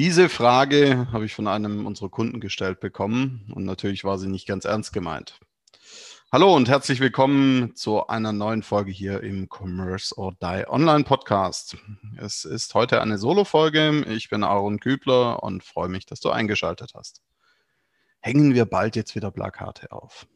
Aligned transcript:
Diese 0.00 0.30
Frage 0.30 1.08
habe 1.12 1.26
ich 1.26 1.34
von 1.34 1.46
einem 1.46 1.84
unserer 1.84 2.08
Kunden 2.08 2.40
gestellt 2.40 2.80
bekommen 2.80 3.52
und 3.54 3.66
natürlich 3.66 4.02
war 4.02 4.16
sie 4.16 4.28
nicht 4.28 4.48
ganz 4.48 4.64
ernst 4.64 4.94
gemeint. 4.94 5.38
Hallo 6.32 6.56
und 6.56 6.70
herzlich 6.70 7.00
willkommen 7.00 7.76
zu 7.76 8.06
einer 8.06 8.32
neuen 8.32 8.62
Folge 8.62 8.90
hier 8.90 9.22
im 9.22 9.46
Commerce 9.50 10.16
or 10.16 10.32
Die 10.40 10.64
Online 10.66 11.04
Podcast. 11.04 11.76
Es 12.16 12.46
ist 12.46 12.72
heute 12.72 13.02
eine 13.02 13.18
Solo-Folge. 13.18 14.06
Ich 14.08 14.30
bin 14.30 14.42
Aaron 14.42 14.80
Kübler 14.80 15.42
und 15.42 15.62
freue 15.62 15.90
mich, 15.90 16.06
dass 16.06 16.20
du 16.20 16.30
eingeschaltet 16.30 16.92
hast. 16.94 17.20
Hängen 18.20 18.54
wir 18.54 18.64
bald 18.64 18.96
jetzt 18.96 19.14
wieder 19.14 19.30
Plakate 19.30 19.92
auf? 19.92 20.26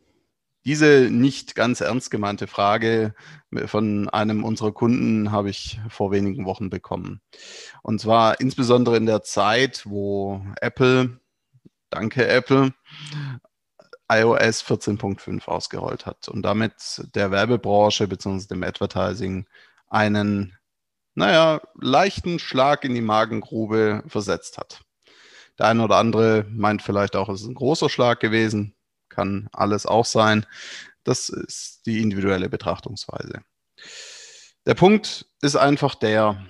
Diese 0.65 1.11
nicht 1.11 1.55
ganz 1.55 1.83
ernst 1.83 2.11
gemeinte 2.11 2.47
Frage 2.47 3.15
von 3.67 4.09
einem 4.09 4.45
unserer 4.45 4.73
Kunden 4.73 5.31
habe 5.31 5.51
ich 5.51 5.79
vor 5.91 6.11
wenigen 6.11 6.47
Wochen 6.47 6.71
bekommen. 6.71 7.21
Und 7.83 8.01
zwar 8.01 8.41
insbesondere 8.41 8.97
in 8.97 9.05
der 9.05 9.23
Zeit, 9.23 9.83
wo 9.85 10.43
Apple, 10.63 11.21
danke 11.91 12.27
Apple, 12.27 12.73
iOS 14.11 14.65
14.5 14.65 15.47
ausgerollt 15.49 16.07
hat 16.07 16.29
und 16.29 16.43
damit 16.43 16.75
der 17.15 17.31
Werbebranche 17.31 18.09
bzw. 18.09 18.47
dem 18.47 18.63
Advertising 18.63 19.47
einen, 19.89 20.57
naja, 21.15 21.61
leichten 21.79 22.39
Schlag 22.39 22.85
in 22.85 22.95
die 22.95 23.03
Magengrube 23.03 24.03
versetzt 24.07 24.57
hat. 24.57 24.81
Der 25.59 25.67
eine 25.67 25.85
oder 25.85 25.97
andere 25.97 26.47
meint 26.51 26.81
vielleicht 26.81 27.17
auch, 27.17 27.29
es 27.29 27.43
ist 27.43 27.49
ein 27.49 27.55
großer 27.55 27.91
Schlag 27.91 28.21
gewesen 28.21 28.75
kann 29.15 29.49
alles 29.53 29.87
auch 29.87 30.05
sein. 30.05 30.47
Das 31.05 31.29
ist 31.29 31.87
die 31.87 32.03
individuelle 32.03 32.49
Betrachtungsweise. 32.49 33.43
Der 34.67 34.75
Punkt 34.75 35.27
ist 35.43 35.57
einfach 35.57 35.95
der, 35.95 36.45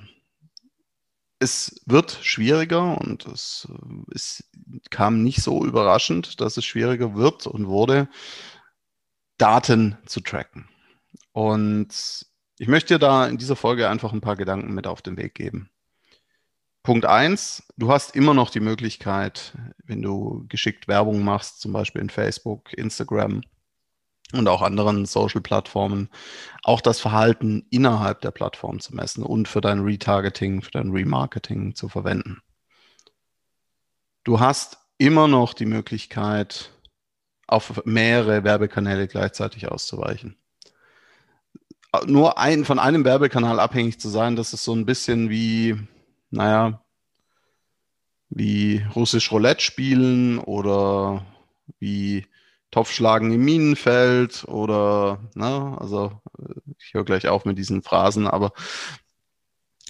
es 1.40 1.80
wird 1.84 2.18
schwieriger 2.22 2.98
und 3.00 3.26
es, 3.26 3.68
es 4.14 4.44
kam 4.90 5.22
nicht 5.22 5.42
so 5.42 5.64
überraschend, 5.64 6.40
dass 6.40 6.56
es 6.56 6.64
schwieriger 6.64 7.14
wird 7.14 7.46
und 7.46 7.66
wurde, 7.66 8.08
Daten 9.36 9.98
zu 10.06 10.20
tracken. 10.20 10.68
Und 11.32 12.26
ich 12.58 12.68
möchte 12.68 12.94
dir 12.94 12.98
da 13.00 13.26
in 13.26 13.36
dieser 13.36 13.56
Folge 13.56 13.88
einfach 13.88 14.12
ein 14.12 14.20
paar 14.20 14.36
Gedanken 14.36 14.72
mit 14.74 14.86
auf 14.86 15.02
den 15.02 15.16
Weg 15.16 15.34
geben. 15.34 15.70
Punkt 16.84 17.06
eins, 17.06 17.62
du 17.78 17.90
hast 17.90 18.14
immer 18.14 18.34
noch 18.34 18.50
die 18.50 18.60
Möglichkeit, 18.60 19.54
wenn 19.86 20.02
du 20.02 20.44
geschickt 20.50 20.86
Werbung 20.86 21.24
machst, 21.24 21.62
zum 21.62 21.72
Beispiel 21.72 22.02
in 22.02 22.10
Facebook, 22.10 22.74
Instagram 22.74 23.40
und 24.34 24.46
auch 24.48 24.60
anderen 24.60 25.06
Social-Plattformen, 25.06 26.10
auch 26.62 26.82
das 26.82 27.00
Verhalten 27.00 27.66
innerhalb 27.70 28.20
der 28.20 28.32
Plattform 28.32 28.80
zu 28.80 28.94
messen 28.94 29.24
und 29.24 29.48
für 29.48 29.62
dein 29.62 29.80
Retargeting, 29.80 30.60
für 30.60 30.72
dein 30.72 30.90
Remarketing 30.90 31.74
zu 31.74 31.88
verwenden. 31.88 32.42
Du 34.22 34.40
hast 34.40 34.76
immer 34.98 35.26
noch 35.26 35.54
die 35.54 35.66
Möglichkeit, 35.66 36.70
auf 37.46 37.82
mehrere 37.86 38.44
Werbekanäle 38.44 39.08
gleichzeitig 39.08 39.72
auszuweichen. 39.72 40.36
Nur 42.06 42.36
ein, 42.36 42.66
von 42.66 42.78
einem 42.78 43.06
Werbekanal 43.06 43.58
abhängig 43.58 44.00
zu 44.00 44.10
sein, 44.10 44.36
das 44.36 44.52
ist 44.52 44.64
so 44.64 44.74
ein 44.74 44.84
bisschen 44.84 45.30
wie, 45.30 45.78
naja, 46.34 46.84
wie 48.28 48.84
russisch 48.94 49.30
Roulette 49.30 49.62
spielen 49.62 50.38
oder 50.38 51.24
wie 51.78 52.26
Topfschlagen 52.70 53.32
im 53.32 53.44
Minenfeld 53.44 54.44
oder, 54.48 55.30
ne, 55.34 55.76
also 55.80 56.20
ich 56.78 56.92
höre 56.94 57.04
gleich 57.04 57.28
auf 57.28 57.44
mit 57.44 57.56
diesen 57.56 57.82
Phrasen, 57.82 58.26
aber 58.26 58.52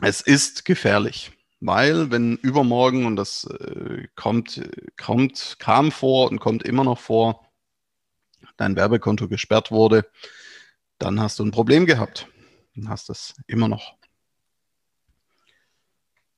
es 0.02 0.20
ist 0.20 0.66
gefährlich, 0.66 1.32
weil 1.60 2.10
wenn 2.10 2.36
übermorgen, 2.36 3.06
und 3.06 3.16
das 3.16 3.44
äh, 3.44 4.06
kommt, 4.14 4.60
kommt, 5.00 5.56
kam 5.58 5.90
vor 5.90 6.30
und 6.30 6.40
kommt 6.40 6.62
immer 6.64 6.84
noch 6.84 6.98
vor, 6.98 7.48
dein 8.58 8.76
Werbekonto 8.76 9.28
gesperrt 9.28 9.70
wurde, 9.70 10.04
dann 10.98 11.20
hast 11.20 11.38
du 11.38 11.44
ein 11.44 11.52
Problem 11.52 11.86
gehabt. 11.86 12.28
Dann 12.74 12.88
hast 12.88 13.08
du 13.08 13.12
es 13.12 13.34
immer 13.46 13.68
noch. 13.68 13.96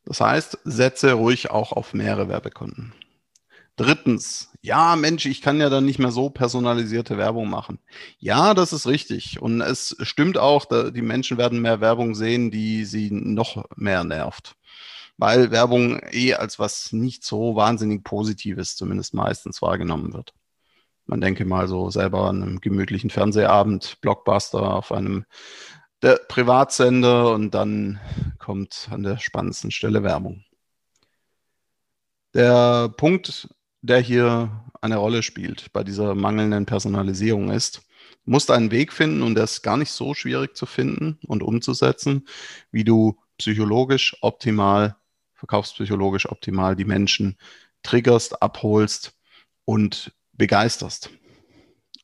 Das 0.06 0.20
heißt, 0.20 0.58
setze 0.64 1.12
ruhig 1.12 1.50
auch 1.50 1.72
auf 1.72 1.92
mehrere 1.92 2.28
Werbekonten. 2.28 2.94
Drittens, 3.74 4.50
ja, 4.62 4.96
Mensch, 4.96 5.26
ich 5.26 5.42
kann 5.42 5.60
ja 5.60 5.68
dann 5.68 5.84
nicht 5.84 5.98
mehr 5.98 6.10
so 6.12 6.30
personalisierte 6.30 7.18
Werbung 7.18 7.50
machen. 7.50 7.78
Ja, 8.18 8.54
das 8.54 8.72
ist 8.72 8.86
richtig. 8.86 9.42
Und 9.42 9.60
es 9.60 9.94
stimmt 10.00 10.38
auch, 10.38 10.64
die 10.64 11.02
Menschen 11.02 11.36
werden 11.36 11.60
mehr 11.60 11.82
Werbung 11.82 12.14
sehen, 12.14 12.50
die 12.50 12.86
sie 12.86 13.10
noch 13.10 13.66
mehr 13.76 14.02
nervt. 14.04 14.54
Weil 15.18 15.50
Werbung 15.50 16.00
eh 16.10 16.34
als 16.34 16.58
was 16.58 16.92
nicht 16.92 17.22
so 17.24 17.56
wahnsinnig 17.56 18.02
Positives 18.02 18.76
zumindest 18.76 19.12
meistens 19.12 19.60
wahrgenommen 19.60 20.14
wird. 20.14 20.32
Man 21.04 21.20
denke 21.20 21.44
mal 21.44 21.68
so 21.68 21.90
selber 21.90 22.28
an 22.28 22.42
einem 22.42 22.60
gemütlichen 22.60 23.10
Fernsehabend, 23.10 23.98
Blockbuster 24.00 24.74
auf 24.74 24.90
einem 24.90 25.24
der 26.02 26.18
Privatsender 26.28 27.32
und 27.32 27.52
dann 27.52 28.00
kommt 28.46 28.86
an 28.92 29.02
der 29.02 29.18
spannendsten 29.18 29.72
Stelle 29.72 30.04
Werbung. 30.04 30.44
Der 32.32 32.88
Punkt, 32.90 33.48
der 33.82 33.98
hier 33.98 34.64
eine 34.80 34.98
Rolle 34.98 35.24
spielt 35.24 35.72
bei 35.72 35.82
dieser 35.82 36.14
mangelnden 36.14 36.64
Personalisierung 36.64 37.50
ist, 37.50 37.82
musst 38.24 38.52
einen 38.52 38.70
Weg 38.70 38.92
finden 38.92 39.22
und 39.22 39.34
der 39.34 39.42
ist 39.42 39.62
gar 39.62 39.76
nicht 39.76 39.90
so 39.90 40.14
schwierig 40.14 40.56
zu 40.56 40.64
finden 40.64 41.18
und 41.26 41.42
umzusetzen, 41.42 42.28
wie 42.70 42.84
du 42.84 43.18
psychologisch 43.36 44.16
optimal, 44.20 44.94
verkaufspsychologisch 45.34 46.30
optimal 46.30 46.76
die 46.76 46.84
Menschen 46.84 47.38
triggerst, 47.82 48.44
abholst 48.44 49.18
und 49.64 50.12
begeisterst. 50.34 51.10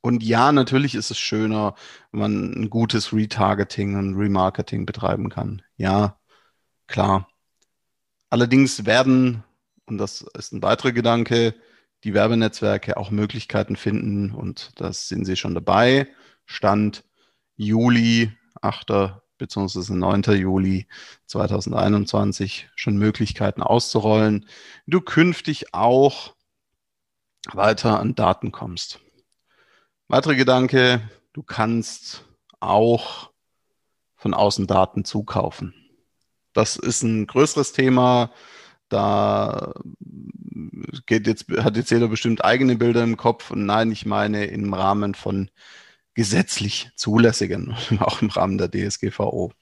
Und 0.01 0.25
ja, 0.25 0.51
natürlich 0.51 0.97
ist 0.97 1.13
es 1.13 1.19
schöner, 1.19 1.77
wenn 2.11 2.21
man 2.21 2.53
ein 2.55 2.69
gutes 2.69 3.13
Retargeting 3.13 3.95
und 3.95 4.17
Remarketing 4.17 4.87
betreiben 4.87 5.31
kann. 5.31 5.63
Ja, 5.77 6.19
klar. 6.93 7.29
Allerdings 8.31 8.87
werden, 8.87 9.43
und 9.87 9.99
das 9.99 10.23
ist 10.39 10.53
ein 10.53 10.63
weiterer 10.63 10.93
Gedanke, 10.93 11.55
die 12.05 12.15
Werbenetzwerke 12.15 12.97
auch 12.97 13.11
Möglichkeiten 13.11 13.77
finden, 13.77 14.33
und 14.33 14.71
das 14.77 15.09
sind 15.09 15.25
sie 15.25 15.37
schon 15.37 15.55
dabei. 15.55 16.09
Stand 16.47 17.05
Juli, 17.57 18.31
8. 18.61 19.21
bzw. 19.39 19.95
9. 19.95 20.23
Juli 20.39 20.87
2021 21.27 22.69
schon 22.77 22.97
Möglichkeiten 22.97 23.63
auszurollen, 23.63 24.47
wie 24.85 24.93
du 24.93 25.01
künftig 25.01 25.75
auch 25.75 26.35
weiter 27.53 28.01
an 28.01 28.15
Daten 28.15 28.53
kommst. 28.53 29.01
Weiterer 30.09 30.35
Gedanke, 30.35 31.09
du 31.33 31.43
kannst 31.43 32.25
auch 32.61 33.31
von 34.15 34.35
außen 34.35 34.67
Daten 34.67 35.05
zukaufen. 35.05 35.75
Das 36.53 36.77
ist 36.77 37.03
ein 37.03 37.27
größeres 37.27 37.73
Thema. 37.73 38.33
Da 38.89 39.73
geht 41.07 41.27
jetzt, 41.27 41.47
hat 41.49 41.77
jetzt 41.77 41.91
jeder 41.91 42.09
bestimmt 42.09 42.45
eigene 42.45 42.77
Bilder 42.77 43.03
im 43.03 43.17
Kopf. 43.17 43.51
Und 43.51 43.65
nein, 43.65 43.91
ich 43.91 44.05
meine 44.07 44.45
im 44.47 44.75
Rahmen 44.75 45.15
von 45.15 45.51
gesetzlich 46.15 46.91
zulässigen, 46.97 47.75
auch 48.01 48.21
im 48.23 48.29
Rahmen 48.29 48.59
der 48.59 48.71
DSGVO. 48.71 49.53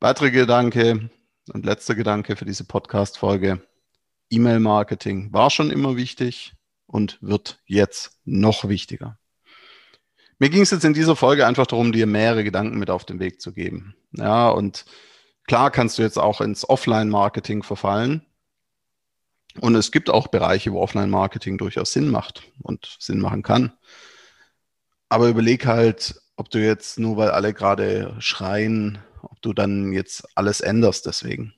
Weiterer 0.00 0.30
Gedanke 0.30 1.10
und 1.52 1.66
letzter 1.66 1.94
Gedanke 1.94 2.36
für 2.36 2.44
diese 2.44 2.64
Podcast-Folge. 2.64 3.62
E-Mail-Marketing 4.30 5.32
war 5.32 5.50
schon 5.50 5.70
immer 5.70 5.96
wichtig 5.96 6.54
und 6.86 7.18
wird 7.20 7.60
jetzt 7.66 8.20
noch 8.24 8.68
wichtiger. 8.68 9.18
Mir 10.38 10.50
ging 10.50 10.62
es 10.62 10.70
jetzt 10.70 10.84
in 10.84 10.94
dieser 10.94 11.14
Folge 11.14 11.46
einfach 11.46 11.66
darum, 11.66 11.92
dir 11.92 12.06
mehrere 12.06 12.42
Gedanken 12.42 12.78
mit 12.78 12.90
auf 12.90 13.04
den 13.04 13.20
Weg 13.20 13.40
zu 13.40 13.52
geben. 13.52 13.94
Ja, 14.12 14.48
und 14.48 14.84
klar 15.46 15.70
kannst 15.70 15.98
du 15.98 16.02
jetzt 16.02 16.18
auch 16.18 16.40
ins 16.40 16.68
Offline-Marketing 16.68 17.62
verfallen. 17.62 18.26
Und 19.60 19.74
es 19.74 19.92
gibt 19.92 20.08
auch 20.08 20.28
Bereiche, 20.28 20.72
wo 20.72 20.80
Offline-Marketing 20.80 21.58
durchaus 21.58 21.92
Sinn 21.92 22.08
macht 22.10 22.42
und 22.62 22.96
Sinn 22.98 23.20
machen 23.20 23.42
kann. 23.42 23.72
Aber 25.08 25.28
überleg 25.28 25.66
halt, 25.66 26.20
ob 26.36 26.48
du 26.50 26.58
jetzt 26.64 26.98
nur 26.98 27.18
weil 27.18 27.30
alle 27.30 27.52
gerade 27.52 28.16
schreien, 28.18 28.98
ob 29.20 29.42
du 29.42 29.52
dann 29.52 29.92
jetzt 29.92 30.24
alles 30.36 30.60
änderst 30.62 31.04
deswegen. 31.06 31.54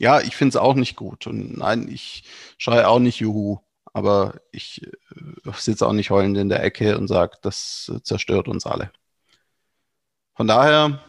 Ja, 0.00 0.20
ich 0.20 0.34
finde 0.36 0.50
es 0.50 0.56
auch 0.56 0.74
nicht 0.74 0.96
gut. 0.96 1.26
Und 1.28 1.56
nein, 1.56 1.88
ich 1.88 2.24
schreie 2.58 2.88
auch 2.88 2.98
nicht 2.98 3.20
Juhu. 3.20 3.60
aber 3.92 4.40
ich 4.50 4.82
äh, 4.84 5.52
sitze 5.56 5.86
auch 5.86 5.92
nicht 5.92 6.10
heulend 6.10 6.36
in 6.36 6.48
der 6.48 6.62
Ecke 6.64 6.98
und 6.98 7.06
sage, 7.08 7.38
das 7.42 7.92
zerstört 8.02 8.48
uns 8.48 8.66
alle. 8.66 8.90
Von 10.34 10.48
daher, 10.48 11.00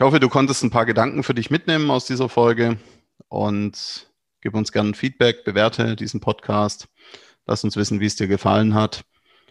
ich 0.00 0.02
hoffe, 0.02 0.18
du 0.18 0.30
konntest 0.30 0.64
ein 0.64 0.70
paar 0.70 0.86
Gedanken 0.86 1.22
für 1.22 1.34
dich 1.34 1.50
mitnehmen 1.50 1.90
aus 1.90 2.06
dieser 2.06 2.30
Folge 2.30 2.78
und 3.28 4.10
gib 4.40 4.54
uns 4.54 4.72
gerne 4.72 4.94
Feedback, 4.94 5.44
bewerte 5.44 5.94
diesen 5.94 6.20
Podcast, 6.20 6.88
lass 7.46 7.64
uns 7.64 7.76
wissen, 7.76 8.00
wie 8.00 8.06
es 8.06 8.16
dir 8.16 8.26
gefallen 8.26 8.72
hat 8.72 9.04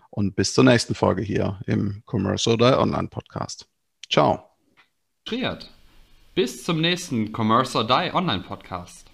und 0.09 0.35
bis 0.35 0.55
zur 0.55 0.63
nächsten 0.63 0.95
Folge 0.95 1.21
hier 1.21 1.59
im 1.67 2.01
Commerce 2.11 2.51
oder 2.51 2.79
Online 2.79 3.09
Podcast. 3.09 3.67
Ciao. 4.11 4.43
Bis 6.33 6.63
zum 6.63 6.81
nächsten 6.81 7.31
Commerce 7.31 7.77
or 7.77 7.85
Die 7.85 8.11
Online 8.11 8.41
Podcast. 8.41 9.08